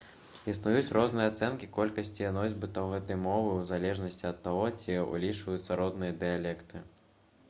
[0.51, 6.85] існуюць розныя ацэнкі колькасці носьбітаў гэтай мовы у залежнасці ад таго ці ўлічваюцца роднасныя дыялекты